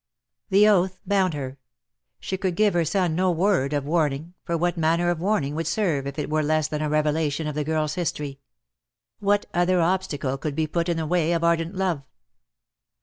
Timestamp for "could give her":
2.35-2.83